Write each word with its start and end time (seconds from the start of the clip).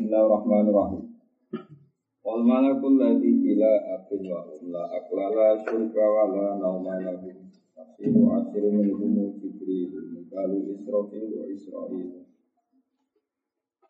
Bismillahirrahmanirrahim. 0.00 1.12
Wal 2.24 2.40
malakul 2.40 2.96
ladzi 2.96 3.36
ila 3.52 4.00
akhir 4.00 4.24
wa 4.32 4.48
la 4.72 4.88
aklala 4.96 5.60
syurga 5.60 6.00
wa 6.08 6.24
la 6.24 6.56
nauma 6.56 6.96
lahu. 7.04 7.28
Tafsiru 7.76 8.32
asir 8.32 8.64
minhum 8.64 9.36
Jibril, 9.36 9.92
Mikalu 10.16 10.72
Israfil 10.72 11.36
wa 11.36 11.44
Israil. 11.52 12.24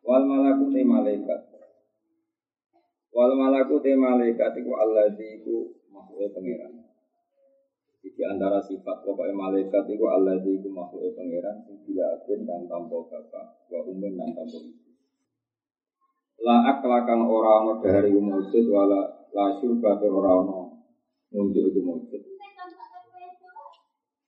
Wal 0.03 0.25
malaku 0.27 0.75
te 0.75 0.83
malaikat. 0.83 1.41
Wal 3.15 3.33
malaku 3.39 3.79
te 3.79 3.95
malaikat 3.95 4.51
iku 4.67 4.83
alladzi 4.83 5.39
iku 5.39 5.79
makhluk 5.95 6.35
pangeran. 6.35 6.91
Di 8.03 8.23
antara 8.27 8.59
sifat 8.59 9.07
pokoknya 9.07 9.31
malaikat 9.31 9.87
itu 9.87 10.05
Allah 10.11 10.43
itu 10.43 10.75
makhluk 10.75 11.15
pangeran 11.15 11.71
yang 11.71 11.79
tidak 11.87 12.09
agen 12.19 12.41
dan 12.51 12.67
tanpa 12.67 12.99
bapak, 12.99 13.63
wa 13.71 13.79
umum 13.87 14.19
dan 14.19 14.35
tanpa 14.35 14.59
ibu. 14.59 14.90
La 16.41 16.57
aklakan 16.73 17.29
orang 17.29 17.61
no 17.69 17.73
dari 17.85 18.17
wujud 18.17 18.65
wala 18.73 19.01
la 19.37 19.61
syurga 19.61 20.01
orang 20.01 20.49
no 20.49 20.61
wujud 21.29 21.69
itu 21.69 21.81
wujud. 21.85 22.23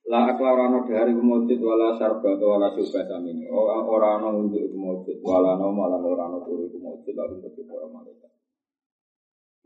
La 0.05 0.29
akla 0.29 0.69
no 0.69 0.85
dari 0.85 1.09
wujud 1.17 1.59
wala 1.65 1.97
syarba 1.97 2.37
wala 2.37 2.69
syurga 2.77 3.01
samini. 3.09 3.49
Orang 3.49 4.21
no 4.21 4.29
wujud 4.45 4.61
itu 4.61 4.77
wujud 4.77 5.17
wala 5.25 5.57
no 5.57 5.73
malah 5.73 5.97
orang 5.97 6.37
no 6.37 6.39
turu 6.45 6.69
itu 6.69 6.77
wujud 6.77 7.13
lalu 7.17 7.41
wujud 7.41 7.65
orang 7.65 7.91
malaikat. 7.97 8.31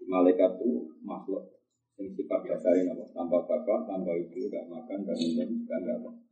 Malaikat 0.07 0.51
itu 0.63 0.87
makhluk 1.03 1.51
yang 1.99 2.07
sifat 2.15 2.41
dasar 2.47 2.77
ini 2.79 2.93
tanpa 3.11 3.43
bapak, 3.43 3.89
tanpa 3.89 4.13
ibu, 4.13 4.37
tidak 4.37 4.69
makan, 4.69 5.01
tidak 5.03 5.17
minum, 5.17 5.49
tidak 5.65 5.97
apa. 5.97 6.26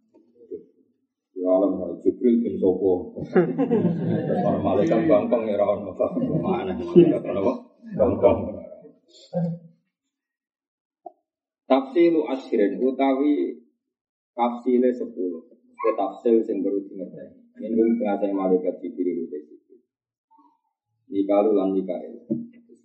Allah, 1.46 1.70
kalau 1.78 1.96
Jibril 2.02 2.36
bin 2.42 2.56
Sopo. 2.58 3.14
Kalau 4.42 4.60
malaikat 4.66 5.06
bangkong 5.06 5.44
ya 5.46 5.56
rawon 5.60 5.86
apa? 5.90 6.06
Mana? 6.42 6.74
Malaikat 6.74 7.22
apa? 7.22 7.54
Bangkong. 7.94 8.40
Tafsilu 11.66 12.22
asyirin 12.30 12.78
utawi 12.82 13.62
tafsile 14.38 14.90
sepuluh. 14.94 15.46
Itu 15.50 15.92
tafsil 15.98 16.42
yang 16.46 16.66
baru 16.66 16.80
dimengerti. 16.86 17.42
Ini 17.56 17.74
pun 17.74 17.88
setengah 17.96 18.16
saya 18.22 18.34
malaikat 18.34 18.76
Jibril 18.82 19.26
itu. 19.26 19.56
Mikalu 21.10 21.54
lan 21.54 21.74
Mikael. 21.74 22.26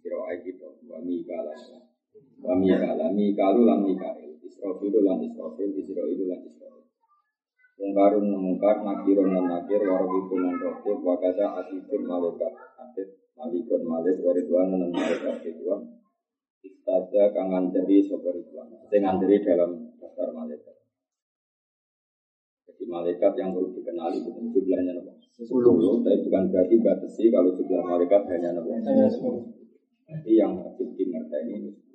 Kira 0.00 0.32
gitu. 0.44 0.68
Wa 0.88 1.00
Mikael. 1.00 1.48
Wa 2.40 2.54
Mikael. 2.56 3.00
Mikalu 3.16 3.60
lan 3.64 3.80
Mikael. 3.84 4.30
Israfil 4.40 4.94
lan 5.00 5.18
lan. 5.24 6.69
Mungkarun 7.80 8.28
mungkar, 8.28 8.84
nakirun 8.84 9.32
dan 9.32 9.44
nakir, 9.48 9.80
warabikun 9.80 10.40
dan 10.44 10.56
rokib, 10.60 11.00
wakada 11.00 11.64
atibun 11.64 12.04
malaikat, 12.04 12.52
atib, 12.76 13.08
malikun 13.32 13.82
malik, 13.88 14.20
waridwan 14.20 14.68
dan 14.68 14.92
malaikat 14.92 15.40
ridwan. 15.40 15.80
Istada 16.60 17.32
kang 17.32 17.48
nganteri 17.48 18.04
sopa 18.04 18.36
ridwan. 18.36 18.68
Saya 18.84 19.00
nganteri 19.00 19.40
dalam 19.40 19.96
daftar 19.96 20.28
malaikat. 20.28 20.76
Jadi 22.68 22.84
malaikat 22.84 23.32
yang 23.40 23.56
perlu 23.56 23.72
dikenali 23.72 24.28
bukan 24.28 24.44
jumlahnya 24.52 24.92
nopo. 25.00 25.16
Sepuluh, 25.32 26.04
tapi 26.04 26.20
bukan 26.20 26.52
berarti 26.52 26.76
batasi 26.84 27.32
kalau 27.32 27.56
jumlah 27.56 27.80
malaikat 27.80 28.22
hanya 28.28 28.60
nopo. 28.60 28.76
Jadi 30.04 30.32
yang 30.36 30.52
wajib 30.60 30.92
dimengerti 31.00 31.48
ini 31.48 31.89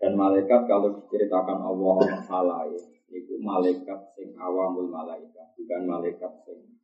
dan 0.00 0.16
malaikat 0.16 0.64
kalau 0.64 0.96
diceritakan 0.96 1.60
Allah 1.60 2.00
salah 2.24 2.64
ya, 2.72 2.80
itu 3.12 3.36
malaikat 3.36 4.16
sing 4.16 4.32
awamul 4.40 4.88
malaikat, 4.88 5.52
bukan 5.60 5.82
malaikat 5.84 6.32
sing 6.48 6.80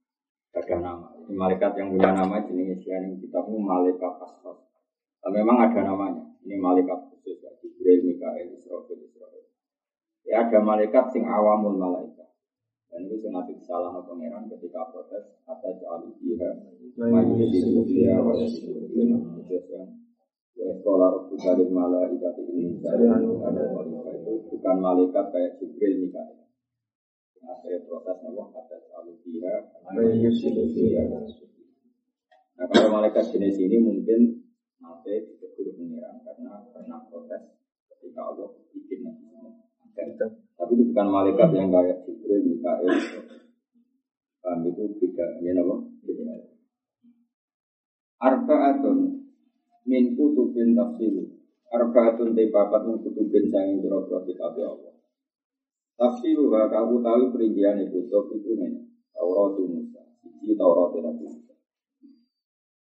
ada 0.56 0.76
nama. 0.80 1.08
Ini 1.20 1.32
malaikat 1.36 1.72
yang 1.76 1.92
punya 1.92 2.12
nama 2.16 2.40
jenis 2.44 2.80
yang 2.84 3.16
kitabmu 3.20 3.60
malaikat 3.60 4.12
asal. 4.20 4.56
Nah, 5.24 5.30
memang 5.32 5.68
ada 5.68 5.80
namanya. 5.84 6.24
Ini 6.44 6.56
malaikat 6.56 7.12
khusus 7.12 7.44
ya, 7.44 7.52
Jibril, 7.60 8.04
Mikael, 8.08 8.56
Israfil, 8.56 9.04
Israfil. 9.04 9.44
Ya 10.24 10.48
ada 10.48 10.58
malaikat 10.64 11.12
sing 11.12 11.28
awamul 11.28 11.76
malaikat. 11.76 12.28
Dan 12.88 13.04
itu 13.08 13.20
sengaja 13.20 13.52
salah 13.68 13.92
pangeran 14.00 14.48
ketika 14.48 14.88
protes 14.88 15.36
atas 15.44 15.76
alu 15.84 16.16
dia, 16.16 16.48
majlis 16.96 17.52
di 17.52 17.82
dia, 17.84 18.16
wajib 18.24 18.72
Wa 18.72 19.35
sekolah 20.96 21.12
Rabbu 21.12 21.36
Karim 21.36 21.70
Malaikat 21.76 22.34
ini 22.40 22.80
ada 22.80 23.20
itu. 24.16 24.32
Bukan 24.48 24.76
malaikat 24.80 25.28
kayak 25.28 25.60
Jibril 25.60 26.08
Mikael. 26.08 26.48
Akhirnya 27.44 27.84
proses 27.84 28.16
nama 28.24 28.48
kata 28.48 28.80
alubiha, 28.96 29.54
Nah 32.56 32.64
kalau 32.72 32.88
malaikat 32.96 33.28
jenis 33.28 33.60
ini 33.60 33.76
mungkin 33.76 34.40
nanti 34.80 35.20
ditegur 35.20 35.76
pengiran 35.76 36.16
karena 36.24 36.64
pernah 36.72 37.04
protes 37.12 37.60
ketika 37.92 38.32
Allah 38.32 38.56
bikin 38.72 39.04
nabi 39.04 39.28
Tapi 40.56 40.72
itu 40.80 40.84
bukan 40.96 41.08
malaikat 41.12 41.48
yang 41.52 41.68
kayak 41.68 42.08
Jibril 42.08 42.40
Mikael. 42.40 42.88
Paham 44.40 44.64
itu 44.64 44.96
beda, 44.96 45.44
ya 45.44 45.52
nama? 45.52 45.76
Arba'atun 48.16 49.15
min 49.86 50.18
kutubin 50.18 50.74
tafsiru 50.74 51.22
arbaatun 51.70 52.34
te 52.34 52.50
papat 52.50 52.82
min 52.86 52.96
kutubin 53.02 53.46
sanging 53.50 53.78
biro-biro 53.82 54.20
kitab 54.26 54.58
Allah. 54.58 54.94
Tafsiru 55.96 56.52
ha 56.52 56.68
kamu 56.68 57.00
tahu 57.00 57.22
perincian 57.32 57.80
kutub 57.88 58.34
itu 58.34 58.52
men. 58.58 58.86
Taurat 59.16 59.56
Musa. 59.56 60.02
Siji 60.20 60.52
Taurat 60.60 60.92
Nabi 60.92 61.24
Musa. 61.24 61.54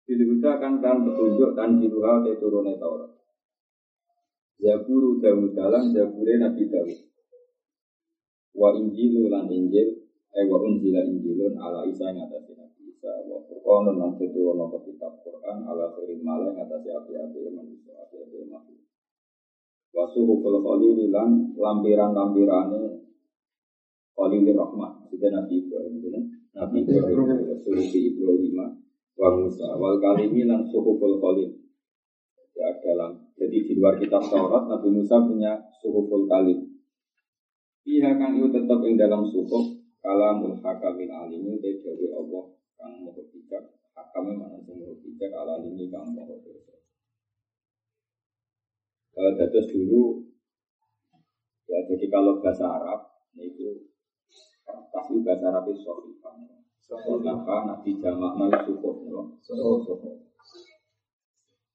Bilhuda 0.07 0.53
kan 0.59 0.83
kan 0.83 1.07
petunjuk 1.07 1.55
dan 1.55 1.79
siruha 1.79 2.27
te 2.27 2.35
turune 2.43 2.75
Taurat. 2.83 3.15
Zaburu 4.57 5.21
Dawud 5.21 5.53
dalam 5.53 5.93
Zabure 5.93 6.41
Nabi 6.41 6.65
Dawud 6.65 7.01
Wa 8.57 8.73
Injilu 8.73 9.29
lan 9.29 9.53
Injil 9.53 10.01
Eh 10.37 10.45
wa 10.49 10.61
unjila 10.61 11.01
Injilun 11.05 11.57
ala 11.57 11.85
Isa 11.89 12.13
yang 12.13 12.29
atas 12.29 12.56
Isa 13.07 13.23
Wa 13.23 13.39
Furqanun 13.47 14.03
lan 14.03 14.19
teturono 14.19 14.67
ke 14.67 14.91
kitab 14.91 15.23
Quran 15.23 15.63
ala 15.63 15.95
khairin 15.95 16.27
malah 16.27 16.51
yang 16.51 16.67
atas 16.67 16.83
api-api 16.83 17.55
manusia 17.55 17.95
api-api 18.03 18.51
makhluk. 18.51 18.83
Wasuhu 19.95 20.43
kul 20.43 20.59
khalili 20.59 21.15
lan 21.15 21.55
lampiran-lampirane 21.55 23.07
Khalili 24.11 24.51
rahmat. 24.51 25.07
Itu 25.15 25.23
Nabi 25.23 25.55
Ibrahim 25.55 25.95
Nabi 26.51 26.79
Ibrahim. 26.83 27.47
Suhu 27.63 27.79
Ibrahim 27.79 28.75
Wa 29.15 29.29
Musa. 29.39 29.79
Wal 29.79 30.03
kalimi 30.03 30.43
lan 30.43 30.67
suhu 30.67 30.99
kul 30.99 31.23
khalil. 31.23 31.55
Ya 32.59 32.75
dalam 32.83 33.23
Jadi 33.39 33.71
di 33.71 33.73
luar 33.79 34.03
kitab 34.03 34.27
Taurat 34.27 34.67
Nabi 34.67 34.89
Musa 34.91 35.23
punya 35.23 35.63
suhu 35.79 36.11
kul 36.11 36.27
kalim 36.27 36.59
Iya 37.87 38.19
kang 38.19 38.35
itu 38.35 38.51
tetap 38.51 38.83
yang 38.83 38.99
dalam 38.99 39.23
suhu 39.29 39.79
kalamul 40.03 40.59
hakamin 40.59 41.13
alimin 41.13 41.61
te 41.63 41.79
jawi 41.79 42.11
Allah 42.11 42.56
kang 42.87 43.03
moho 43.03 43.23
bijak 43.35 43.67
hakame 43.99 44.39
mana 44.39 44.63
sing 44.63 44.79
moho 44.79 44.95
bijak 45.03 45.35
ala 45.35 45.59
ini 45.67 45.91
kang 45.91 46.07
moho 46.15 46.39
dosa 46.39 46.79
dados 49.35 49.67
dulu 49.75 50.23
ya 51.67 51.83
jadi 51.91 52.07
kalau 52.07 52.39
bahasa 52.39 52.71
Arab 52.71 53.11
itu 53.43 53.91
kertas 54.63 55.05
itu 55.11 55.19
bahasa 55.27 55.51
Arab 55.51 55.67
itu 55.67 55.83
sofifa. 55.83 56.31
Sofifa. 56.87 57.57
Nabi 57.67 57.99
jamak 57.99 58.33
mal 58.39 58.55
sukup 58.63 58.95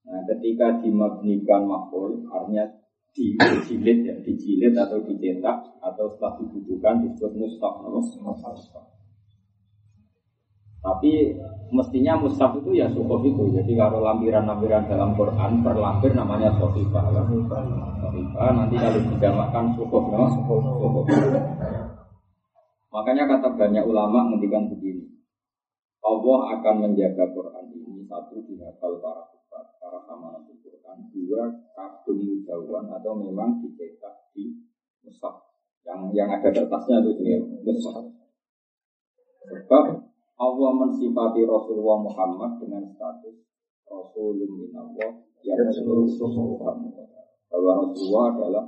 nah 0.01 0.17
ketika 0.33 0.81
dimabnikan 0.81 1.61
makhluk 1.67 2.25
artinya 2.31 2.65
dijilid 3.13 4.07
ya, 4.07 4.15
dijilid 4.23 4.73
atau 4.73 4.97
dicetak 5.03 5.77
atau 5.83 6.05
setelah 6.09 6.39
dibutuhkan 6.41 7.05
disebut 7.05 7.37
mustaf. 7.37 7.75
Tapi 10.81 11.37
mestinya 11.69 12.17
mustaf 12.17 12.57
itu 12.57 12.73
ya 12.73 12.89
sukof 12.89 13.21
itu. 13.21 13.53
Jadi 13.53 13.77
kalau 13.77 14.01
lampiran-lampiran 14.01 14.89
dalam 14.89 15.13
Quran 15.13 15.61
per 15.61 15.77
lampir 15.77 16.11
namanya 16.17 16.49
sofifa. 16.57 17.05
Sofifa 18.01 18.45
nanti 18.57 18.75
kalau 18.81 18.99
dijamakkan 19.13 19.65
sukof, 19.77 20.03
no? 20.09 20.25
sukof. 20.33 21.05
Makanya 22.91 23.23
kata 23.29 23.47
banyak 23.55 23.85
ulama 23.87 24.27
menghentikan 24.27 24.67
begini. 24.67 25.07
Allah 26.01 26.59
akan 26.59 26.75
menjaga 26.81 27.29
Quran 27.29 27.65
ini 27.71 28.03
satu 28.09 28.41
di 28.43 28.57
hafal 28.57 28.97
para 28.99 29.31
para 29.77 29.99
hamalat 30.09 30.49
Quran, 30.59 30.97
dua 31.13 31.45
kadung 31.77 32.19
mujauan 32.25 32.89
atau 32.89 33.13
memang 33.21 33.61
dicetak 33.61 34.33
di 34.33 34.65
mushaf 35.05 35.45
yang 35.85 36.09
yang 36.11 36.29
ada 36.33 36.49
kertasnya 36.49 37.05
itu 37.05 37.21
jenis 37.21 37.85
mushaf. 37.85 38.05
Sebab 39.45 40.10
Allah 40.41 40.71
mensifati 40.73 41.45
Rasulullah 41.45 42.01
Muhammad 42.01 42.57
dengan 42.57 42.81
status 42.89 43.45
Rasulun 43.85 44.51
minallah 44.57 45.21
yang 45.45 45.69
Rasulullah 45.69 46.73
bahwa 47.51 47.71
Rasulullah 47.85 48.25
adalah 48.33 48.65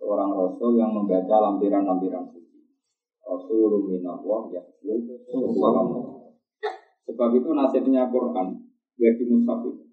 seorang 0.00 0.30
Rasul 0.32 0.80
yang 0.80 0.96
membaca 0.96 1.36
lampiran-lampiran 1.36 2.24
suci. 2.32 2.64
Rasulun 3.20 3.84
minallah 3.84 4.48
yang 4.48 4.64
Rasulullah 4.80 6.16
Sebab 7.04 7.30
itu 7.36 7.50
nasibnya 7.52 8.08
Quran 8.08 8.70
ya 8.96 9.10
di 9.12 9.24
mushaf 9.28 9.60
itu. 9.66 9.84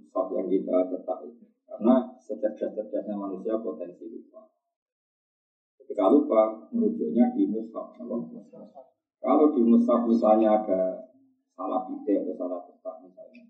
Mushaf 0.00 0.26
yang 0.34 0.48
kita 0.50 0.90
cetak 0.90 1.18
itu. 1.28 1.44
Karena 1.70 1.94
secerdas-cerdasnya 2.18 3.14
manusia 3.14 3.54
potensi 3.62 4.10
lupa. 4.10 4.48
Ketika 5.78 6.10
lupa, 6.10 6.66
merujuknya 6.74 7.30
di 7.36 7.46
mushaf. 7.46 7.94
Kalau 9.20 9.52
di 9.52 9.60
mushaf 9.60 10.08
misalnya 10.08 10.64
ada 10.64 10.80
salah 11.52 11.84
titik 11.84 12.24
atau 12.24 12.34
salah 12.40 12.60
cetak 12.64 13.04
misalnya, 13.04 13.44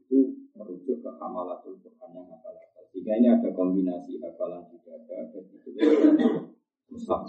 itu 0.00 0.48
merujuk 0.56 1.04
ke 1.04 1.10
amalatul 1.20 1.76
Quran 1.84 2.10
yang 2.16 2.26
hafal 2.32 2.56
Sehingga 2.88 3.20
ini 3.20 3.28
ada 3.28 3.48
kombinasi 3.52 4.16
hafalan 4.24 4.64
juga 4.72 4.96
ada 4.96 5.28
dan 5.28 5.44
itu 5.52 5.70
mushaf. 6.88 7.20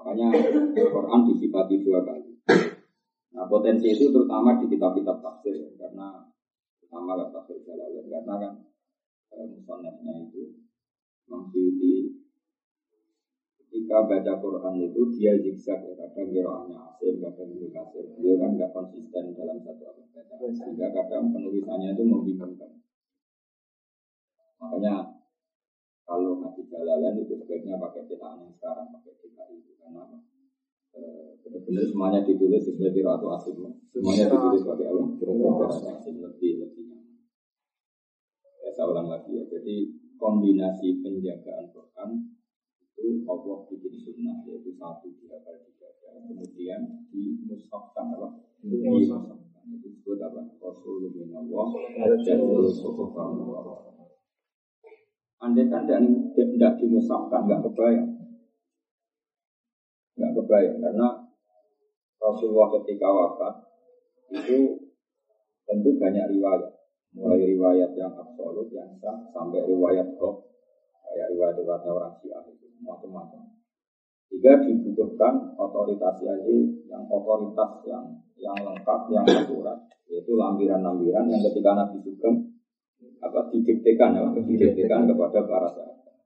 Makanya 0.00 0.28
Quran 0.72 1.20
disifati 1.28 1.84
dua 1.84 2.00
kali. 2.04 2.32
Nah 3.36 3.44
potensi 3.44 3.92
itu 3.92 4.08
terutama 4.08 4.56
di 4.56 4.64
kitab-kitab 4.70 5.20
tafsir 5.20 5.76
karena 5.76 6.24
terutama 6.80 7.20
tafsir 7.28 7.60
Jalalain 7.68 8.06
karena 8.08 8.34
kan 8.40 8.52
e, 9.28 9.36
musonetnya 9.52 10.14
itu 10.24 10.56
Maksudi 11.26 12.22
ketika 13.76 14.08
baca 14.08 14.32
Quran 14.40 14.74
itu 14.88 15.00
dia 15.12 15.36
zigzag 15.36 15.84
ya 15.84 15.92
kadang 16.00 16.32
kiroahnya 16.32 16.80
asim 16.88 17.20
kadang 17.20 17.52
itu 17.52 17.68
kasir. 17.68 18.08
Dia 18.24 18.32
kan 18.40 18.56
nggak 18.56 18.72
konsisten 18.72 19.36
dalam 19.36 19.60
satu 19.60 19.84
apa 19.92 20.00
sehingga 20.56 20.88
kadang 20.96 21.28
penulisannya 21.28 21.92
itu 21.92 22.02
membingungkan. 22.08 22.72
Makanya 24.56 25.20
kalau 26.08 26.40
ngaji 26.40 26.62
jalalan 26.72 27.20
itu 27.20 27.36
sebaiknya 27.36 27.76
pakai 27.76 28.08
cetakan 28.08 28.48
yang 28.48 28.52
sekarang 28.56 28.88
pakai 28.96 29.12
cetak 29.20 29.46
itu. 29.52 29.76
Karena 29.76 30.02
eh, 30.96 31.36
benar-benar 31.44 31.84
semuanya 31.84 32.20
ditulis 32.24 32.64
sesuai 32.64 32.96
atau 32.96 33.28
asing 33.36 33.60
semuanya 33.92 34.24
ditulis 34.24 34.64
pakai 34.64 34.86
apa? 34.88 35.04
asing 36.00 36.16
lebih 36.24 36.64
lebih 36.64 36.82
nyaman. 36.88 37.20
Ya 38.64 38.72
saya 38.72 38.88
ulang 38.88 39.12
lagi 39.12 39.36
ya. 39.36 39.44
Jadi 39.52 39.92
kombinasi 40.16 41.04
penjagaan 41.04 41.68
Quran 41.76 42.10
itu 42.96 43.28
Allah 43.28 43.58
bikin 43.68 43.92
sunnah 43.92 44.40
yaitu 44.48 44.72
satu 44.80 45.12
dihafal 45.20 45.56
dijaga 45.68 46.16
kemudian 46.24 46.80
dimusafkan 47.12 48.16
apa? 48.16 48.28
Dimusafkan 48.64 49.36
itu 49.68 49.86
disebut 49.92 50.18
apa? 50.24 50.40
Rasulullah 50.56 51.12
dan 52.24 52.38
Rasulullah 52.40 53.96
Andai 55.36 55.68
kan 55.68 55.84
tidak 55.84 56.72
dimusafkan, 56.80 57.44
nggak 57.44 57.60
kebayang. 57.60 58.08
Nggak 60.16 60.32
kebayang, 60.32 60.80
karena 60.80 61.08
Rasulullah 62.16 62.72
ketika 62.80 63.04
wafat 63.04 63.54
itu 64.32 64.88
tentu 65.68 65.90
banyak 66.00 66.24
riwayat. 66.32 66.72
Mulai 67.12 67.52
riwayat 67.52 67.92
yang 67.96 68.16
absolut, 68.16 68.72
yang 68.72 68.96
sah, 68.96 69.28
sampai 69.32 69.64
riwayat 69.64 70.16
kok 70.16 70.55
kayak 71.06 71.26
riwayat-riwayat 71.34 71.82
orang 71.86 72.14
Syiah 72.18 72.42
itu, 72.50 72.66
macam-macam. 72.82 73.56
Jika 74.26 74.52
dibutuhkan 74.66 75.54
otoritas 75.54 76.18
lagi 76.26 76.58
yang 76.90 77.06
otoritas 77.06 77.70
yang 77.86 78.04
yang 78.36 78.58
lengkap, 78.58 79.00
yang 79.08 79.24
akurat, 79.24 79.78
yaitu 80.10 80.36
lampiran-lampiran 80.36 81.24
yang 81.30 81.40
ketika 81.40 81.70
Nabi 81.72 81.98
Sugeng 82.04 82.36
apa 83.22 83.48
didiktekan 83.48 84.18
ya, 84.18 84.28
didiktekan 84.34 85.08
kepada 85.08 85.40
para 85.46 85.68
sahabat. 85.72 86.20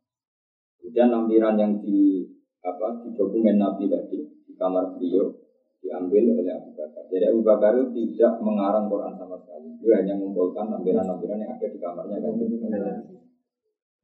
Kemudian 0.80 1.08
lampiran 1.12 1.54
yang 1.54 1.72
di 1.78 2.26
apa 2.60 3.04
di 3.04 3.14
dokumen 3.14 3.56
Nabi 3.56 3.86
tadi 3.86 4.18
di 4.20 4.52
kamar 4.58 4.96
beliau 4.96 5.30
diambil 5.80 6.34
oleh 6.36 6.52
Abu 6.52 6.70
Bakar. 6.76 7.04
Jadi 7.08 7.24
Abu 7.30 7.40
Bakar 7.40 7.72
itu 7.78 7.88
tidak 7.94 8.42
mengarang 8.44 8.90
Quran 8.90 9.16
sama 9.16 9.36
sekali. 9.40 9.70
Dia 9.80 10.02
hanya 10.04 10.14
mengumpulkan 10.18 10.66
lampiran-lampiran 10.68 11.40
yang 11.40 11.52
ada 11.56 11.66
di 11.68 11.78
kamarnya 11.80 12.16
kan. 12.20 12.32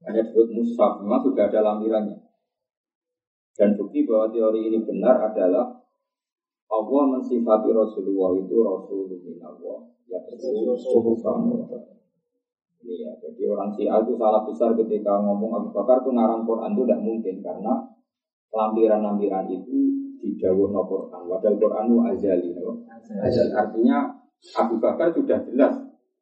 Hanya 0.04 0.20
disebut 0.26 0.52
mushaf, 0.52 1.00
memang 1.00 1.24
sudah 1.24 1.48
ada 1.48 1.60
lampirannya. 1.64 2.20
Dan 3.56 3.80
bukti 3.80 4.04
bahwa 4.04 4.28
teori 4.28 4.68
ini 4.68 4.84
benar 4.84 5.32
adalah 5.32 5.80
Allah 6.66 7.02
mensifati 7.16 7.72
Rasulullah 7.72 8.36
itu 8.36 8.56
Rasulullah 8.60 9.16
ya 10.06 10.18
Rasulullah 10.20 11.80
Iya, 12.86 13.18
jadi 13.18 13.42
orang 13.50 13.74
Syiah 13.74 13.98
itu 13.98 14.14
salah 14.14 14.46
besar 14.46 14.70
ketika 14.78 15.18
ngomong 15.18 15.50
Abu 15.58 15.68
Bakar 15.74 16.06
itu 16.06 16.14
ngarang 16.14 16.46
Quran 16.46 16.70
itu 16.70 16.82
tidak 16.86 17.00
mungkin 17.02 17.36
karena 17.42 17.72
lampiran-lampiran 18.54 19.50
itu 19.50 19.78
dijauh 20.22 20.70
no 20.70 20.86
Quran. 20.86 21.22
Padahal 21.26 21.58
Quran 21.58 21.84
itu 21.90 21.98
azali, 22.06 22.50
no? 22.54 22.86
azali. 22.86 23.50
Artinya 23.58 24.06
Abu 24.54 24.78
Bakar 24.78 25.10
sudah 25.10 25.42
jelas 25.50 25.74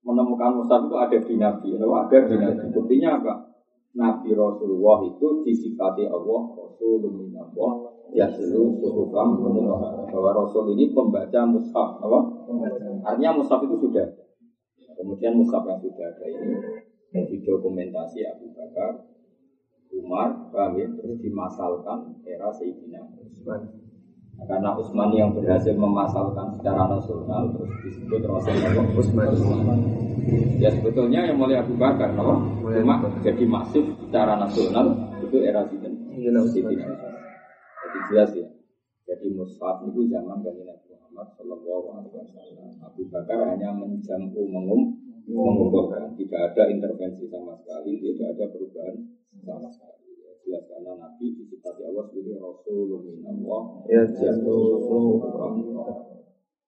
menemukan 0.09 0.57
Musa 0.57 0.81
itu 0.81 0.97
ada 0.97 1.19
di 1.21 1.35
Nabi, 1.37 1.69
no? 1.77 1.87
ada 2.01 2.19
di 2.25 2.37
Nabi. 2.41 2.65
Buktinya 2.73 3.21
apa? 3.21 3.35
Nabi 3.95 4.35
Rasulullah 4.35 5.07
itu 5.07 5.47
disifati 5.47 6.05
Allah 6.11 6.43
Rasulullah 6.59 7.75
ya 8.15 8.27
seluruh 8.31 8.79
suhufam 8.79 9.39
bahwa 10.11 10.31
Rasul 10.35 10.75
ini 10.75 10.91
pembaca 10.91 11.47
mushaf, 11.47 12.03
apa? 12.03 12.21
Artinya 13.07 13.39
mushaf 13.39 13.63
itu 13.67 13.79
sudah 13.79 14.07
Kemudian 14.95 15.35
mushaf 15.35 15.67
yang 15.67 15.79
sudah 15.83 16.07
ada 16.07 16.27
ini 16.27 16.55
didokumentasi 17.27 18.27
Abu 18.27 18.51
Bakar, 18.55 19.07
Umar, 19.95 20.51
Bamir, 20.51 20.91
terus 20.99 21.19
dimasalkan 21.23 22.19
era 22.27 22.51
Sayyidina 22.51 23.03
Utsman. 23.23 23.84
Karena 24.45 24.77
Utsman 24.77 25.15
yang 25.15 25.31
berhasil 25.33 25.73
memasalkan 25.73 26.53
secara 26.59 26.91
nasional 26.91 27.49
terus 27.55 27.71
disebut 27.87 28.23
Rasulullah 28.27 29.33
Utsman. 29.33 29.81
Ya 30.59 30.69
sebetulnya 30.73 31.25
yang 31.29 31.39
mulai 31.39 31.61
Abu 31.61 31.79
Bakar, 31.79 32.13
no? 32.17 32.43
cuma 32.65 33.01
jadi 33.23 33.45
masif 33.47 33.85
secara 34.05 34.37
nasional 34.37 34.93
itu 35.23 35.37
era 35.41 35.65
Sayyidina 35.65 36.41
Utsman. 36.45 36.77
Jadi 36.77 37.99
jelas 38.13 38.31
ya. 38.37 38.49
Jadi 39.05 39.27
mushaf 39.37 39.85
itu 39.85 40.09
zaman 40.09 40.41
dari 40.41 40.65
Nabi 40.65 40.87
Muhammad 40.97 41.29
Shallallahu 41.37 41.87
Alaihi 42.01 42.17
Wasallam. 42.17 42.69
Abu 42.81 43.03
Bakar 43.13 43.39
hanya 43.53 43.71
menjamu 43.73 44.43
mengum 44.49 45.05
mengumpulkan, 45.25 46.13
tidak 46.21 46.53
ada 46.53 46.69
intervensi 46.69 47.25
sama 47.33 47.57
sekali, 47.57 47.97
tidak 47.97 48.37
ada 48.37 48.45
perubahan 48.53 48.97
sama 49.41 49.69
sekali. 49.73 50.04
Jelas 50.45 50.69
karena 50.69 50.93
Nabi 51.01 51.41
disifati 51.41 51.89
Allah 51.89 52.05
sebagai 52.05 52.37
Rasulullah. 52.37 53.63
Ya, 53.89 54.05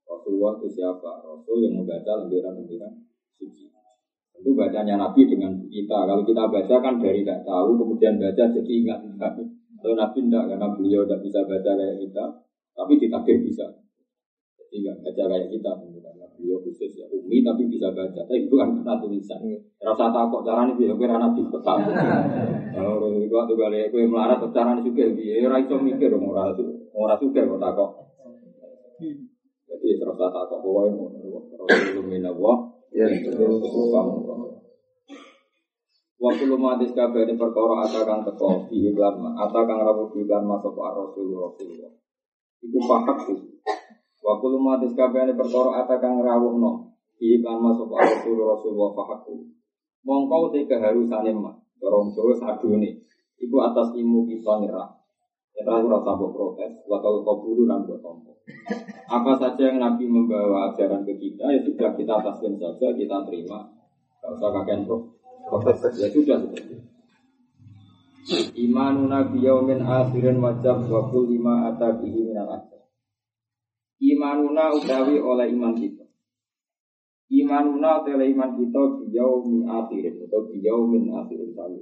Rasulullah 0.07 0.53
itu 0.57 0.69
siapa? 0.73 1.11
Rasul 1.21 1.57
yang 1.61 1.85
membaca 1.85 2.25
lembaran-lembaran 2.25 3.05
suci. 3.37 3.69
Tentu 4.33 4.51
bacanya 4.57 4.97
Nabi 4.97 5.29
dengan 5.29 5.61
kita. 5.69 6.09
Kalau 6.09 6.25
kita 6.25 6.49
baca 6.49 6.77
kan 6.81 6.95
dari 6.97 7.21
tidak 7.21 7.45
tahu, 7.45 7.77
kemudian 7.77 8.17
baca 8.17 8.45
jadi 8.49 8.73
ingat. 8.81 9.01
Kalau 9.77 9.95
Nabi 9.97 10.19
tidak, 10.25 10.45
karena 10.49 10.69
beliau 10.73 11.05
tidak 11.05 11.21
bisa 11.21 11.41
baca 11.45 11.71
kayak 11.77 11.97
kita, 12.01 12.25
tapi 12.73 12.93
ditakdir 12.97 13.39
bisa. 13.45 13.67
Jadi 14.57 14.75
nggak 14.89 14.97
baca 15.05 15.23
kayak 15.37 15.49
kita, 15.53 15.71
beliau 16.37 16.61
khusus 16.63 16.93
ya 16.95 17.09
umi, 17.09 17.43
tapi 17.43 17.67
bisa 17.67 17.91
baca. 17.91 18.21
Tapi 18.23 18.47
bukan 18.47 18.81
kata 18.81 19.03
tulisan. 19.03 19.41
Rasa 19.81 20.13
takut 20.13 20.45
caranya 20.45 20.77
biar 20.77 20.95
kira 20.95 21.17
Nabi 21.17 21.43
tetap. 21.49 21.79
Kalau 22.77 23.09
itu 23.17 23.33
waktu 23.33 23.55
kali 23.57 23.77
aku 23.89 23.97
melarat 24.07 24.41
caranya 24.53 24.85
juga, 24.85 25.05
ya 25.17 25.49
raiso 25.49 25.81
mikir 25.81 26.13
orang 26.13 26.53
orang 26.93 27.19
juga 27.21 27.41
kok 27.43 27.61
takut. 27.61 27.91
Jadi 29.67 29.89
rasa 30.05 30.27
takut 30.31 30.59
bahwa 30.61 30.81
yang 30.87 30.97
Rasulullah 31.67 32.31
Allah, 32.31 32.57
ya 32.95 33.07
itu 33.11 33.31
Waktu 36.17 36.49
lu 36.49 36.57
matis 36.57 36.97
kabeh 36.97 37.29
ini 37.29 37.37
perkara 37.37 37.85
atakan 37.85 38.25
teko 38.25 38.65
di 38.73 38.89
iklan 38.89 39.21
atakan 39.37 39.85
rawu 39.85 40.09
di 40.17 40.25
iklan 40.25 40.49
masuk 40.49 40.73
ke 40.73 40.81
Rasulullah 40.81 41.53
Rasulullah. 41.53 41.93
Iku 42.65 42.79
pahak 42.89 43.19
sih. 43.29 43.39
Waktu 44.27 44.47
lu 44.51 44.59
matis 44.59 44.91
kabeh 44.99 45.23
ini 45.23 45.39
perkara 45.39 45.87
atakan 45.87 46.19
rawu 46.19 46.59
no 46.59 46.91
iklan 47.23 47.63
masuk 47.63 47.95
ke 47.95 47.95
Rasulullah 47.95 48.59
Rasulullah 48.59 48.91
pahak 48.99 49.31
Mongkau 50.07 50.51
te 50.51 50.67
keharusan 50.67 51.31
emak. 51.31 51.55
Dorong 51.79 52.15
Jawa 52.15 52.35
nih. 52.79 52.95
Iku 53.43 53.57
atas 53.59 53.95
ilmu 53.99 54.27
kita 54.31 54.63
nyerah. 54.63 54.87
Nyerah 55.59 55.83
ora 55.83 55.99
sabuk 56.05 56.31
protes, 56.37 56.73
waktu 56.87 57.21
kau 57.27 57.43
buru 57.43 57.67
dan 57.67 57.83
buat 57.85 58.01
tompo. 58.01 58.39
Apa 59.11 59.33
saja 59.41 59.73
yang 59.73 59.83
Nabi 59.83 60.05
membawa 60.07 60.71
ajaran 60.73 61.03
ke 61.03 61.17
kita, 61.17 61.49
ya 61.49 61.61
sudah 61.65 61.91
kita 61.97 62.23
taslim 62.23 62.55
saja, 62.61 62.87
kita 62.93 63.17
terima. 63.25 63.67
Gak 64.23 64.31
usah 64.37 64.51
kakek 64.53 64.85
Ya 65.97 66.09
sudah 66.13 66.37
seperti 66.45 66.77
itu. 66.77 66.77
Imanuna 68.59 69.31
biyaumin 69.31 69.87
akhirin 69.87 70.43
wajab 70.43 70.91
wa 70.91 71.07
lima 71.25 71.71
atabihi 71.71 72.27
minal 72.27 72.59
ajar. 72.59 72.76
Imanuna 73.97 74.77
utawi 74.77 75.17
oleh 75.17 75.49
iman 75.57 75.73
kita. 75.73 76.05
Imanuna 77.33 78.05
oleh 78.05 78.29
iman 78.37 78.51
kita 78.55 78.81
biyaumin 79.03 79.65
akhirin 79.65 80.21
atau 80.29 80.47
biyaumin 80.53 81.11
akhirin 81.11 81.51
sami. 81.57 81.81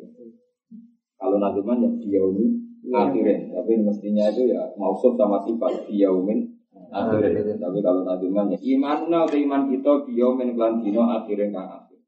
Kalau 1.19 1.37
nazuman 1.43 1.83
ya 1.83 1.91
biyaumin 1.91 2.51
akhirin, 2.95 3.51
tapi 3.51 3.73
mestinya 3.83 4.31
itu 4.31 4.55
ya 4.55 4.63
mausuf 4.79 5.19
sama 5.19 5.43
sifat 5.43 5.91
biyaumin 5.91 6.55
akhir. 6.95 7.59
Tapi 7.59 7.79
kalau 7.83 8.07
nadungan 8.07 8.55
ya 8.55 8.59
iman 8.79 8.99
atau 9.11 9.39
iman 9.39 9.63
kita 9.67 9.93
biomen 10.07 10.55
lan 10.55 10.79
dino 10.79 11.03
akhirin 11.03 11.51
kang 11.51 11.67
akhir. 11.67 11.99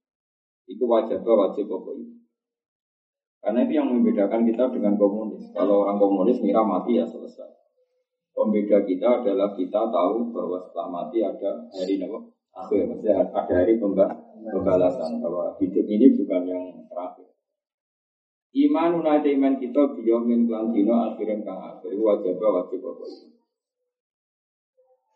Itu 0.71 0.87
wajib 0.87 1.27
wajib 1.27 1.67
pokok 1.67 1.95
itu. 1.99 2.15
Karena 3.43 3.63
itu 3.63 3.79
yang 3.79 3.87
membedakan 3.91 4.43
kita 4.43 4.75
dengan 4.75 4.99
komunis. 4.99 5.55
Kalau 5.55 5.87
orang 5.87 6.03
komunis 6.03 6.43
ngira 6.43 6.67
mati 6.67 6.99
ya 6.99 7.07
selesai. 7.07 7.65
Pembeda 8.37 8.85
kita 8.85 9.25
adalah 9.25 9.57
kita 9.57 9.88
tahu 9.88 10.28
bahwa 10.28 10.61
setelah 10.61 10.88
mati 10.93 11.25
ada 11.25 11.57
hari 11.73 11.97
nama 11.97 12.21
akhir, 12.52 12.85
maksudnya 12.85 13.25
ada 13.33 13.52
hari 13.64 13.81
pembalasan 13.81 15.25
bahwa 15.25 15.57
hidup 15.57 15.87
ini 15.88 16.12
bukan 16.21 16.43
yang 16.45 16.64
terakhir. 16.85 17.33
Iman 18.52 19.00
unai 19.00 19.25
iman 19.25 19.57
kita 19.57 19.97
biomin 19.97 20.45
klan 20.45 20.69
dino 20.69 20.97
akhirin 21.12 21.49
kang 21.49 21.64
akhir 21.64 21.97
wajib 21.97 22.37
wajib 22.37 22.81
itu. 22.85 23.28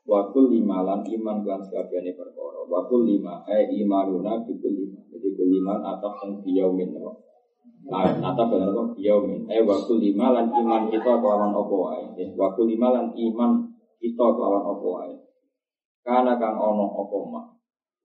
Wakul 0.09 0.57
lima 0.57 0.81
lan 0.81 1.05
iman 1.05 1.45
klan 1.45 1.61
sekabiane 1.61 2.17
perkara. 2.17 2.65
Wakul 2.73 3.05
lima 3.05 3.45
eh 3.53 3.69
imanuna 3.69 4.49
bikul 4.49 4.73
lima. 4.73 5.01
Jadi 5.13 5.29
kul 5.37 5.53
atau 5.69 6.13
yang 6.25 6.41
biomin 6.41 6.97
apa? 7.89 8.21
Atau 8.21 8.45
benar 8.53 8.69
kok 8.75 8.89
biomin. 8.99 9.49
Eh 9.49 9.65
wakul 9.65 10.03
lima 10.03 10.37
lan 10.37 10.53
iman 10.53 10.93
kita 10.93 11.13
kelawan 11.23 11.55
opo 11.57 11.77
wae. 11.89 12.05
Wakul 12.37 12.69
lima 12.69 12.93
lan 12.93 13.17
iman 13.17 13.51
kita 13.97 14.27
kelawan 14.37 14.65
opo 14.69 14.87
wae. 15.01 15.15
Karena 16.05 16.37
kang 16.37 16.61
ono 16.61 16.85
opo 16.85 17.19
mak. 17.33 17.47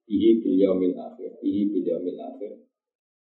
Ihi 0.07 0.39
biyaumil 0.39 0.95
akhir. 0.95 1.41
Ihi 1.43 1.73
biyaumil 1.73 2.19
akhir. 2.21 2.51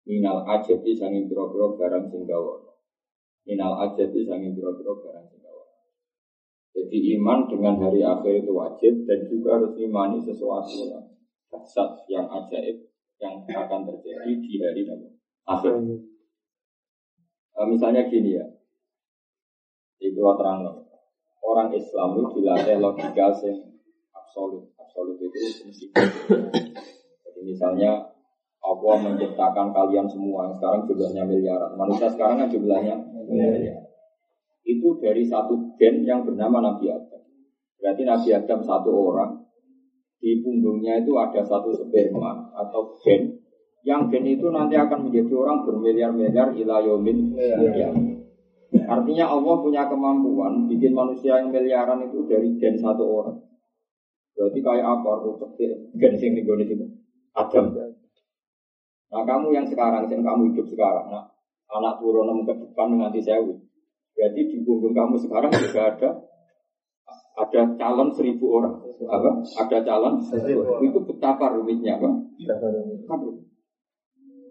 Minal 0.06 0.46
ajabi 0.46 0.94
sangin 0.94 1.26
biro-biro 1.26 1.74
barang 1.82 2.14
sing 2.14 2.30
Minal 3.46 3.74
ajabi 3.90 4.22
sangin 4.22 4.54
biro-biro 4.54 5.02
barang 5.02 5.26
sing 5.34 5.46
jadi 6.76 7.16
iman 7.16 7.48
dengan 7.48 7.80
hari 7.80 8.04
akhir 8.04 8.44
itu 8.44 8.52
wajib 8.52 9.08
dan 9.08 9.24
juga 9.32 9.56
harus 9.56 9.80
imani 9.80 10.20
sesuatu 10.20 10.76
yang 10.84 11.08
yang 12.12 12.28
ajaib 12.28 12.78
yang 13.16 13.36
akan 13.48 13.88
terjadi 13.88 14.32
di 14.44 14.60
hari 14.60 14.84
akhir. 15.48 15.74
E, 17.56 17.60
misalnya 17.72 18.12
gini 18.12 18.36
ya, 18.36 18.46
di 19.96 20.12
pulau 20.12 20.36
terang 20.36 20.60
orang 21.46 21.72
Islam 21.72 22.20
itu 22.20 22.44
dilatih 22.44 22.84
logika 22.84 23.32
yang 23.48 23.58
absolut, 24.12 24.68
absolut 24.76 25.16
itu. 25.24 25.40
Jadi 27.24 27.40
misalnya 27.48 28.04
Allah 28.66 28.96
menciptakan 28.98 29.70
kalian 29.72 30.10
semua. 30.10 30.50
Sekarang 30.58 30.90
jumlahnya 30.90 31.24
miliaran, 31.24 31.72
manusia 31.78 32.10
sekarang 32.10 32.42
kan 32.42 32.50
jumlahnya 32.50 32.98
miliaran. 33.14 33.86
Itu 34.66 34.98
dari 34.98 35.22
satu 35.22 35.78
gen 35.78 36.02
yang 36.02 36.26
bernama 36.26 36.74
Nabi 36.74 36.90
Adam. 36.90 37.22
Berarti 37.78 38.02
Nabi 38.02 38.30
Adam 38.34 38.60
satu 38.66 38.90
orang, 38.90 39.46
di 40.18 40.42
punggungnya 40.42 41.06
itu 41.06 41.14
ada 41.22 41.46
satu 41.46 41.70
sperma 41.70 42.50
atau 42.58 42.98
gen, 43.06 43.45
yang 43.86 44.10
gen 44.10 44.26
itu 44.26 44.50
nanti 44.50 44.74
akan 44.74 45.08
menjadi 45.08 45.30
orang 45.38 45.62
bermiliar-miliar 45.62 46.58
ilayomin 46.58 47.38
ya. 47.38 47.94
Artinya 48.90 49.26
Allah 49.30 49.56
punya 49.62 49.86
kemampuan 49.86 50.66
bikin 50.66 50.92
manusia 50.98 51.38
yang 51.38 51.54
miliaran 51.54 52.02
itu 52.10 52.26
dari 52.26 52.58
gen 52.58 52.82
satu 52.82 53.06
orang. 53.06 53.38
Berarti 54.34 54.60
kayak 54.60 54.86
apa 54.90 55.12
gen 56.02 56.14
sing 56.18 56.34
di 56.34 56.42
itu? 56.44 56.86
Adam. 57.38 57.66
Nah 59.14 59.24
kamu 59.24 59.54
yang 59.54 59.70
sekarang, 59.70 60.10
yang 60.10 60.26
kamu 60.26 60.52
hidup 60.52 60.66
sekarang, 60.66 61.08
nah 61.14 61.30
anak 61.72 62.02
turun 62.02 62.42
ke 62.42 62.54
depan 62.58 62.98
nanti 62.98 63.22
sewu. 63.22 63.54
Berarti 64.18 64.42
di 64.50 64.58
punggung 64.66 64.98
kamu 64.98 65.16
sekarang 65.22 65.54
juga 65.54 65.82
ada 65.94 66.10
ada 67.36 67.62
calon 67.78 68.10
seribu 68.16 68.60
orang. 68.60 68.82
Apa? 69.06 69.30
Ada 69.62 69.78
calon 69.86 70.18
seribu. 70.24 70.82
Itu 70.82 71.00
betapa 71.06 71.54
rumitnya, 71.54 72.02
Pak. 72.02 72.14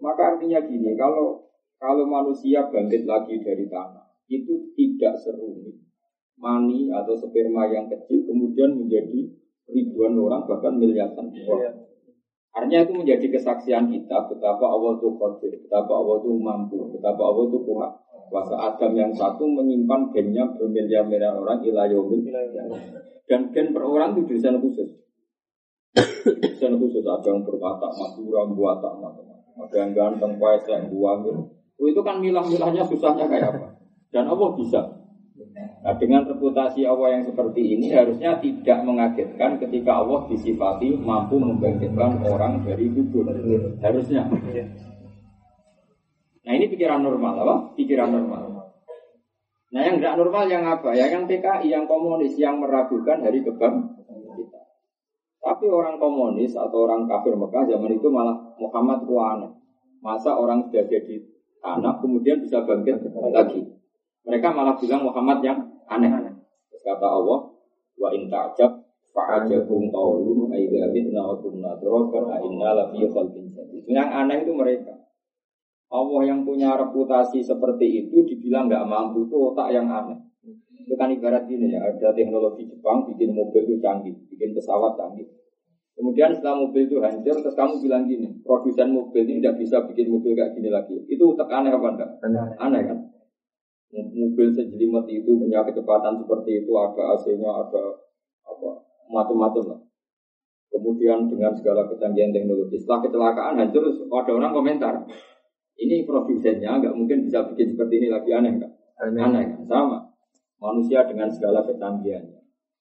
Maka 0.05 0.37
artinya 0.37 0.61
gini, 0.61 0.93
kalau 0.93 1.49
kalau 1.81 2.05
manusia 2.05 2.69
bangkit 2.69 3.09
lagi 3.09 3.41
dari 3.41 3.65
tanah, 3.65 4.05
itu 4.29 4.69
tidak 4.77 5.17
serumit 5.17 5.81
mani 6.35 6.91
atau 6.91 7.15
sperma 7.15 7.71
yang 7.71 7.87
kecil 7.87 8.27
kemudian 8.27 8.75
menjadi 8.75 9.31
ribuan 9.71 10.19
orang 10.19 10.43
bahkan 10.45 10.75
miliaran 10.75 11.31
orang. 11.47 11.75
Artinya 12.55 12.87
itu 12.87 12.93
menjadi 12.95 13.25
kesaksian 13.35 13.91
kita 13.91 14.31
betapa 14.31 14.63
Allah 14.63 14.95
itu 14.95 15.11
qadir, 15.19 15.59
betapa 15.67 15.91
Allah 15.91 16.23
itu 16.23 16.31
mampu, 16.39 16.79
betapa 16.95 17.19
Allah 17.19 17.43
itu 17.51 17.59
kuat. 17.67 17.91
Kuasa 18.25 18.55
Adam 18.57 18.97
yang 18.97 19.11
satu 19.13 19.45
menyimpan 19.45 20.09
gennya 20.09 20.49
bermiliar-miliar 20.55 21.35
orang 21.35 21.61
ilayomil. 21.61 22.25
Dan 23.27 23.53
gen 23.53 23.69
per 23.69 23.83
orang 23.85 24.17
itu 24.17 24.33
desain 24.33 24.57
khusus. 24.57 24.87
desain 26.41 26.73
khusus 26.79 27.05
ada 27.05 27.27
yang 27.27 27.45
berkata 27.45 27.85
madura, 27.91 28.49
buata, 28.49 28.89
macam-macam. 28.97 29.34
Ada 29.55 29.75
yang 29.87 29.91
ganteng, 29.95 30.35
paes, 30.35 30.67
yang 30.67 30.91
buang. 30.91 31.47
Itu 31.79 32.01
kan 32.03 32.19
milah-milahnya 32.19 32.83
susahnya 32.87 33.27
kayak 33.27 33.55
apa. 33.55 33.67
Dan 34.11 34.27
Allah 34.27 34.49
bisa. 34.55 34.81
Nah 35.83 35.93
dengan 35.99 36.25
reputasi 36.25 36.87
Allah 36.87 37.19
yang 37.19 37.23
seperti 37.27 37.75
ini 37.77 37.91
harusnya 37.91 38.39
tidak 38.39 38.79
mengagetkan 38.87 39.59
ketika 39.59 40.01
Allah 40.01 40.25
disifati 40.31 40.95
mampu 40.95 41.37
membangkitkan 41.37 42.23
orang 42.25 42.63
dari 42.63 42.89
kubur. 42.89 43.27
Harusnya. 43.83 44.25
Nah 46.45 46.51
ini 46.53 46.65
pikiran 46.69 47.01
normal, 47.03 47.33
apa? 47.41 47.55
Pikiran 47.75 48.09
normal. 48.11 48.43
Nah 49.75 49.81
yang 49.81 49.99
tidak 49.99 50.15
normal 50.15 50.45
yang 50.47 50.63
apa? 50.63 50.95
Ya 50.95 51.11
yang 51.11 51.27
PKI, 51.27 51.67
yang 51.67 51.85
komunis, 51.89 52.37
yang 52.39 52.61
meragukan 52.61 53.19
hari 53.19 53.43
kebang 53.43 53.97
kita. 54.37 54.61
Tapi 55.41 55.65
orang 55.67 55.99
komunis 55.99 56.55
atau 56.55 56.87
orang 56.87 57.09
kafir 57.09 57.35
Mekah 57.35 57.65
zaman 57.67 57.91
itu 57.91 58.07
malah 58.07 58.44
Muhammad 58.59 59.03
kuana. 59.07 59.49
Masa 59.99 60.37
orang 60.37 60.69
sudah 60.69 60.85
jadi 60.85 61.15
anak 61.65 62.03
kemudian 62.03 62.41
bisa 62.41 62.61
bangkit 62.61 63.01
lagi. 63.33 63.61
Mereka 64.25 64.47
malah 64.53 64.77
bilang 64.77 65.05
Muhammad 65.05 65.41
yang 65.41 65.59
aneh. 65.89 66.09
Kata 66.85 67.07
Allah, 67.09 67.49
wa 67.97 68.09
in 68.13 68.29
ta'jab 68.29 68.69
fa'ajabum 69.09 69.89
qawlum 69.89 70.53
aidha 70.53 70.93
bitna 70.93 71.33
wa 71.33 71.35
kunna 71.41 71.73
turaban 71.81 72.29
inna 72.45 72.69
la 72.77 72.85
fi 72.93 73.01
khalqin 73.09 73.49
jadid. 73.49 73.89
Yang 73.89 74.09
aneh 74.13 74.37
itu 74.45 74.53
mereka. 74.53 74.93
Allah 75.89 76.21
yang 76.29 76.45
punya 76.45 76.77
reputasi 76.77 77.41
seperti 77.41 78.05
itu 78.05 78.21
dibilang 78.25 78.69
nggak 78.69 78.85
mampu 78.85 79.25
itu 79.25 79.33
otak 79.33 79.73
yang 79.73 79.89
aneh. 79.89 80.21
Itu 80.85 80.93
kan 80.93 81.09
ibarat 81.09 81.49
gini 81.49 81.73
ya, 81.73 81.81
ada 81.81 82.13
teknologi 82.13 82.69
Jepang 82.69 83.09
bikin 83.09 83.33
mobil 83.33 83.65
itu 83.65 83.81
canggih, 83.81 84.13
bikin 84.29 84.53
pesawat 84.53 84.93
canggih. 84.93 85.25
Kemudian 85.95 86.35
setelah 86.35 86.59
mobil 86.59 86.91
itu 86.91 86.99
hancur, 86.99 87.39
terus 87.39 87.55
kamu 87.55 87.79
bilang 87.79 88.03
gini, 88.03 88.27
produsen 88.43 88.91
mobil 88.91 89.23
ini 89.23 89.39
tidak 89.39 89.63
bisa 89.63 89.79
bikin 89.87 90.11
mobil 90.11 90.35
kayak 90.35 90.51
gini 90.51 90.67
lagi. 90.67 90.99
Itu 91.07 91.31
otak 91.31 91.47
aneh 91.47 91.71
apa 91.71 91.87
enggak? 91.95 92.09
Aneh, 92.19 92.43
aneh 92.59 92.81
kan? 92.83 92.99
Mobil 93.95 94.51
sejelimet 94.51 95.07
itu 95.07 95.31
punya 95.39 95.63
kecepatan 95.63 96.19
seperti 96.19 96.67
itu, 96.67 96.71
ada 96.75 97.15
AC-nya, 97.15 97.47
ada 97.47 97.83
apa 98.43 98.69
macam-macam 99.07 99.63
lah. 99.71 99.79
Kemudian 100.67 101.31
dengan 101.31 101.55
segala 101.55 101.87
kecanggihan 101.87 102.35
teknologi, 102.35 102.75
setelah 102.75 102.99
kecelakaan 103.07 103.55
hancur, 103.55 103.87
ada 103.87 104.31
orang 104.35 104.51
komentar, 104.51 104.93
ini 105.79 106.03
produsennya 106.03 106.75
nggak 106.83 106.91
mungkin 106.91 107.23
bisa 107.23 107.47
bikin 107.47 107.71
seperti 107.71 108.03
ini 108.03 108.07
lagi 108.11 108.35
aneh 108.35 108.59
kan? 108.59 108.71
Aneh, 108.99 109.21
aneh 109.23 109.43
kan? 109.47 109.63
Sama. 109.63 109.99
Manusia 110.59 111.07
dengan 111.07 111.31
segala 111.31 111.63
kecanggihannya. 111.63 112.34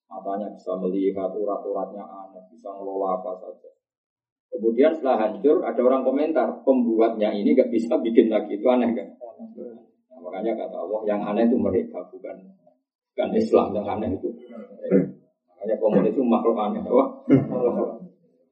Matanya 0.05 0.49
bisa 0.53 0.73
melihat 0.79 1.31
urat-uratnya 1.33 2.05
aneh, 2.05 2.43
bisa 2.53 2.69
ngelola 2.71 3.19
apa 3.19 3.33
saja. 3.41 3.69
Kemudian 4.53 4.95
setelah 4.95 5.27
hancur, 5.27 5.65
ada 5.67 5.81
orang 5.83 6.07
komentar, 6.07 6.63
pembuatnya 6.63 7.35
ini 7.35 7.57
nggak 7.57 7.73
bisa 7.73 7.99
bikin 7.99 8.31
lagi, 8.31 8.55
itu 8.55 8.67
aneh 8.71 8.95
kan? 8.95 9.09
Nah, 9.11 10.19
makanya 10.23 10.55
kata 10.55 10.77
Allah, 10.79 11.01
yang 11.09 11.21
aneh 11.25 11.43
itu 11.49 11.59
mereka, 11.59 11.99
bukan 12.07 12.37
bukan 13.11 13.29
Islam 13.35 13.75
yang 13.75 13.87
aneh 13.99 14.15
itu. 14.15 14.29
Makanya 15.51 15.75
komunis 15.83 16.15
itu 16.15 16.23
makhluk 16.23 16.55
aneh, 16.55 16.81
wah. 16.87 17.09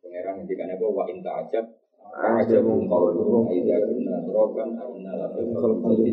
Pangeran 0.02 0.44
ngendikan 0.44 0.68
apa 0.68 0.84
wa 0.84 1.04
inta 1.08 1.30
ajab 1.40 1.64
aidha 2.12 2.60
kunna 2.60 4.16
rokan 4.28 4.68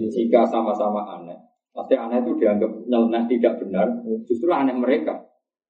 Jika 0.08 0.42
sama-sama 0.48 1.04
aneh 1.20 1.49
Pasti 1.80 1.96
aneh 1.96 2.20
itu 2.20 2.36
dianggap 2.36 2.92
nyeleneh 2.92 3.24
tidak 3.32 3.64
benar 3.64 3.88
Justru 4.28 4.52
aneh 4.52 4.76
mereka. 4.76 5.16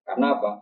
Karena 0.01 0.33
apa? 0.41 0.57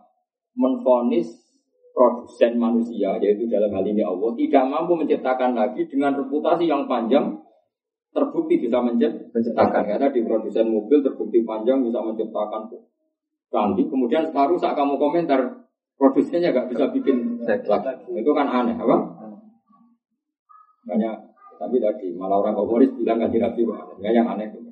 Menfonis 0.52 1.56
produsen 1.96 2.60
manusia 2.60 3.16
Yaitu 3.16 3.48
dalam 3.48 3.72
hal 3.72 3.84
ini 3.88 4.04
Allah 4.04 4.36
Tidak 4.36 4.64
mampu 4.68 4.92
menciptakan 4.92 5.56
lagi 5.56 5.88
dengan 5.88 6.20
reputasi 6.20 6.68
yang 6.68 6.84
panjang 6.84 7.32
Terbukti 8.12 8.60
bisa 8.60 8.84
menciptakan. 8.84 9.82
Karena 9.88 10.12
di 10.12 10.20
produsen 10.20 10.68
mobil 10.68 11.00
terbukti 11.00 11.40
panjang 11.48 11.80
bisa 11.80 12.04
menciptakan 12.04 12.68
Canggih 13.48 13.88
Kemudian 13.88 14.28
sekarang 14.28 14.60
saat 14.60 14.76
kamu 14.76 15.00
komentar 15.00 15.64
Produsennya 15.96 16.54
gak 16.54 16.70
bisa 16.70 16.94
bikin 16.94 17.42
lagi. 17.42 18.06
Itu 18.14 18.30
kan 18.30 18.46
aneh 18.46 18.78
apa? 18.78 18.96
Makanya, 20.86 21.10
tapi 21.58 21.82
tadi 21.82 22.14
malah 22.14 22.38
orang 22.38 22.54
komunis 22.54 22.94
bilang 22.94 23.18
Nabi 23.18 23.42
ya 23.42 24.10
yang 24.14 24.30
aneh 24.30 24.46
itu. 24.46 24.67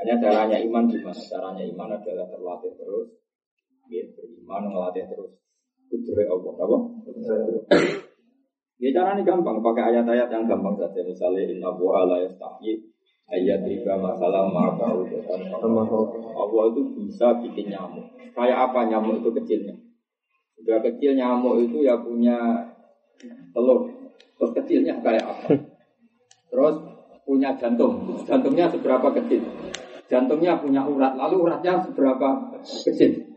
Hanya 0.00 0.14
caranya 0.16 0.56
iman 0.64 0.88
gimana? 0.88 1.20
Caranya 1.20 1.64
iman 1.68 1.88
adalah 1.92 2.26
terlatih 2.32 2.72
terus 2.80 3.20
Ya, 3.90 4.06
beriman 4.14 4.70
ngelatih 4.70 5.02
terus 5.10 5.34
kudure 5.90 6.22
Allah, 6.30 6.52
apa? 6.62 6.78
Ya 8.78 8.88
caranya 8.94 9.26
gampang, 9.26 9.58
pakai 9.58 9.92
ayat-ayat 9.92 10.30
yang 10.30 10.46
gampang 10.46 10.78
saja. 10.78 11.02
Misalnya 11.02 11.50
inna 11.50 11.74
wa 11.74 12.06
la 12.06 12.22
yastahi 12.22 12.78
ayat 13.28 13.66
riba 13.66 13.98
masalah 13.98 14.46
maka 14.48 14.94
Allah 16.38 16.64
itu 16.70 16.80
bisa 16.96 17.34
bikin 17.42 17.74
nyamuk. 17.74 18.06
Kayak 18.30 18.70
apa 18.70 18.86
nyamuk 18.86 19.26
itu 19.26 19.30
kecilnya? 19.42 19.74
Sudah 20.54 20.78
kecil 20.86 21.18
nyamuk 21.18 21.66
itu 21.66 21.82
ya 21.82 21.98
punya 21.98 22.38
telur. 23.50 23.90
Terus 24.38 24.52
kecilnya 24.54 25.02
kayak 25.02 25.26
apa? 25.26 25.60
Terus 26.48 26.74
punya 27.26 27.52
jantung. 27.58 28.06
Jantungnya 28.22 28.70
seberapa 28.70 29.10
kecil? 29.18 29.42
Jantungnya 30.10 30.58
punya 30.58 30.82
urat. 30.82 31.14
Lalu 31.14 31.46
uratnya 31.46 31.78
seberapa 31.86 32.50
kecil? 32.66 33.30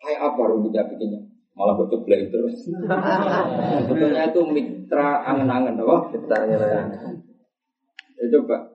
Kayak 0.00 0.20
apa 0.32 0.40
rumitnya 0.48 0.88
bikinnya? 0.88 1.20
Malah 1.52 1.76
kok 1.76 1.92
ceblek 1.92 2.32
terus. 2.32 2.64
Sebetulnya 3.84 4.32
itu 4.32 4.40
mitra 4.48 5.20
angen-angen, 5.28 5.76
apa? 5.76 5.96
Mitra 6.08 6.36
angen-angen. 6.48 7.20
Ya 8.16 8.24
coba. 8.32 8.72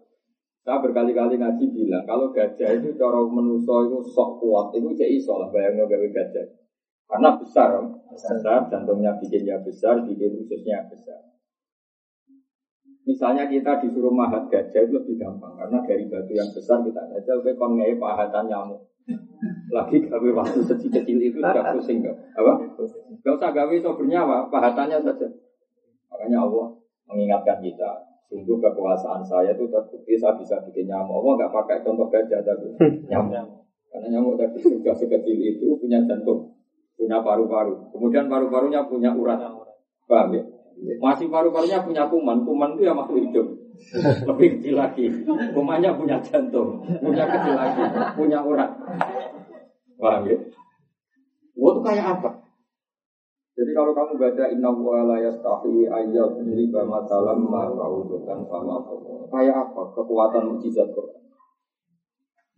Saya 0.61 0.83
berkali-kali 0.83 1.39
ngaji 1.39 1.65
bilang, 1.71 2.03
kalau 2.03 2.29
gajah 2.35 2.75
itu 2.75 2.91
cara 2.99 3.23
menuso 3.23 3.87
itu 3.87 3.97
sok 4.11 4.43
kuat, 4.43 4.75
itu 4.75 4.91
jadi 4.99 5.15
iso 5.15 5.39
lah 5.39 5.47
bayangnya 5.47 5.87
gawe 5.87 6.07
gajah. 6.11 6.45
Karena 7.07 7.39
besar, 7.39 7.71
besar, 8.11 8.67
jantungnya 8.67 9.15
bikinnya 9.15 9.63
besar, 9.63 10.03
bikin 10.03 10.43
ususnya 10.43 10.83
besar. 10.91 11.23
Misalnya 13.07 13.47
kita 13.47 13.79
disuruh 13.79 14.11
mahat 14.11 14.51
gajah 14.51 14.83
itu 14.83 14.91
lebih 14.99 15.15
gampang 15.15 15.55
karena 15.55 15.79
dari 15.79 16.03
batu 16.11 16.35
yang 16.35 16.51
besar 16.51 16.83
kita 16.83 17.07
aja 17.07 17.31
oke 17.39 17.55
kon 17.55 17.79
ngei 17.79 17.95
pahatan 17.95 18.51
nyamuk. 18.51 18.83
Lagi 19.71 20.03
gawe 20.03 20.29
waktu 20.35 20.59
kecil-kecil 20.59 21.15
itu 21.15 21.39
sudah 21.39 21.71
pusing 21.71 22.03
gak? 22.03 22.11
Apa? 22.35 22.67
Gak 23.23 23.33
usah 23.39 23.55
gawe 23.55 23.75
so 23.79 23.95
bernyawa, 23.95 24.51
pahatannya 24.51 24.99
saja. 24.99 25.23
Makanya 26.11 26.43
Allah 26.43 26.67
mengingatkan 27.07 27.63
kita, 27.63 28.03
sungguh 28.27 28.59
kekuasaan 28.59 29.23
saya 29.23 29.55
itu 29.55 29.63
terbukti 29.71 30.19
saya 30.19 30.35
bisa 30.35 30.59
bikin 30.67 30.91
nyamuk. 30.91 31.23
Allah 31.23 31.33
nggak 31.39 31.51
pakai 31.55 31.77
contoh 31.79 32.11
gajah 32.11 32.43
tapi 32.43 32.67
nyamuk. 33.07 33.63
Karena 33.87 34.19
nyamuk 34.19 34.35
tadi 34.35 34.59
sudah 34.59 34.91
sekecil 34.91 35.39
itu 35.39 35.79
punya 35.79 36.03
jantung, 36.03 36.51
punya 36.99 37.23
paru-paru, 37.23 37.87
kemudian 37.95 38.27
paru-parunya 38.27 38.83
punya 38.83 39.15
urat. 39.15 39.39
Paham 40.03 40.35
ya? 40.35 40.43
Masih 40.77 41.25
paru-parunya 41.29 41.81
punya 41.81 42.05
kuman, 42.05 42.45
kuman 42.45 42.77
itu 42.77 42.85
ya 42.85 42.93
makhluk 42.93 43.25
hidup. 43.25 43.47
Lebih 44.29 44.47
kecil 44.57 44.75
lagi. 44.77 45.05
Kumannya 45.53 45.93
punya 45.97 46.17
jantung, 46.21 46.81
punya 47.01 47.25
kecil 47.25 47.53
lagi, 47.57 47.81
punya 48.13 48.39
urat. 48.41 48.69
Paham 49.97 50.29
ya? 50.29 50.37
Wah 51.57 51.69
itu 51.73 51.81
kayak 51.81 52.05
apa? 52.17 52.29
Jadi 53.57 53.73
kalau 53.73 53.89
kamu 53.89 54.21
baca 54.21 54.43
Inna 54.53 54.69
wa 54.69 55.01
la 55.01 55.17
yastahi 55.17 55.89
ayat 55.89 56.45
riba 56.45 56.85
matalam 56.85 57.49
ma'raudukan 57.49 58.45
sama 58.45 58.77
Kayak 59.33 59.55
apa 59.65 59.81
kekuatan 59.97 60.53
mujizat 60.53 60.93
Quran? 60.93 61.25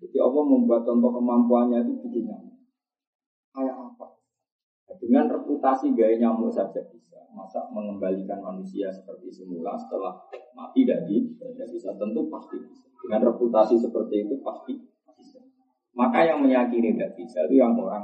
Jadi 0.04 0.18
Allah 0.20 0.44
membuat 0.44 0.84
contoh 0.84 1.12
kemampuannya 1.16 1.88
itu 1.88 2.04
begini. 2.04 2.36
Kayak 3.56 3.76
apa? 3.80 3.89
Dengan 4.98 5.30
reputasi 5.30 5.94
gaya 5.94 6.18
nyamuk 6.18 6.50
saja 6.50 6.82
bisa. 6.90 7.22
Masa 7.36 7.70
mengembalikan 7.70 8.42
manusia 8.42 8.90
seperti 8.90 9.30
semula 9.30 9.78
setelah 9.78 10.18
mati 10.58 10.82
dari 10.88 11.30
tidak 11.38 11.70
bisa 11.70 11.94
tentu 11.94 12.26
pasti 12.32 12.58
bisa. 12.58 12.90
Dengan 13.06 13.30
reputasi 13.30 13.78
seperti 13.78 14.26
itu 14.26 14.36
pasti 14.42 14.74
bisa. 15.14 15.40
Maka 15.94 16.26
yang 16.26 16.42
meyakini 16.42 16.98
tidak 16.98 17.14
bisa 17.14 17.46
itu 17.46 17.62
yang 17.62 17.78
orang 17.78 18.02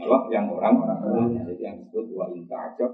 Allah 0.00 0.22
yang 0.32 0.46
orang 0.48 0.74
orang 0.80 1.28
jadi 1.44 1.60
yang 1.60 1.74
disebut 1.82 2.08
wa 2.14 2.24
inta 2.32 2.56
ajab 2.72 2.90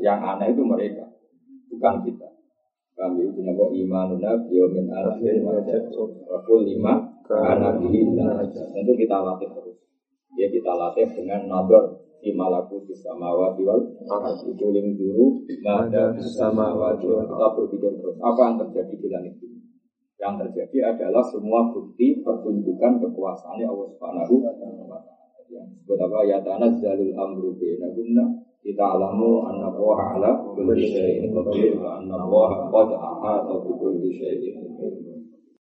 yang 0.00 0.18
aneh 0.20 0.48
itu 0.52 0.62
mereka 0.64 1.04
bukan 1.70 1.94
kita 2.04 2.28
kami 3.00 3.32
itu 3.32 3.40
nabo 3.40 3.72
imanuna 3.72 4.36
biomin 4.44 4.92
akhir 4.92 5.40
wakul 6.28 6.60
lima 6.60 7.08
karena 7.24 7.72
tentu 7.80 8.92
kita 8.92 9.16
latih 9.24 9.48
terus. 9.48 9.78
Ya 10.36 10.52
kita 10.52 10.72
latih 10.76 11.08
dengan 11.16 11.48
nador. 11.48 12.04
Di 12.20 12.36
malaku 12.36 12.84
di 12.84 12.92
samawati 12.92 13.64
wal 13.64 13.80
itu 14.44 14.66
ling 14.68 14.92
dulu 14.92 15.40
ada 15.64 16.12
di 16.12 16.20
samawati 16.20 17.08
wal 17.08 17.24
kita 17.24 17.48
berpikir 17.56 17.92
terus. 17.96 18.20
Apa 18.20 18.40
yang 18.44 18.56
terjadi 18.60 18.94
di 19.00 19.08
langit 19.08 19.34
ini? 19.40 19.56
Yang 20.20 20.34
terjadi 20.44 20.92
adalah 20.92 21.24
semua 21.24 21.72
bukti 21.72 22.20
pertunjukan 22.20 23.00
kekuasaan 23.00 23.64
Allah 23.64 23.88
Subhanahu 23.96 24.36
wa 24.36 24.52
taala. 24.52 25.00
Yang 25.48 25.64
disebut 25.72 25.96
apa? 25.96 26.18
Ya 26.28 26.38
tanazzalul 26.44 27.16
amru 27.16 27.56
bainahunna 27.56 28.49
kita 28.60 28.84
alamu 28.84 29.48
anna 29.48 29.72
Allah 29.72 29.98
ala 30.20 30.30
kulli 30.52 30.84
syai'in 30.92 31.32
qadir 31.32 31.80
wa 31.80 31.96
anna 31.96 32.14
Allah 32.20 32.50
qad 32.68 32.88
ahata 32.92 33.54
bi 33.64 33.72
kulli 33.72 34.10
syai'in 34.20 34.56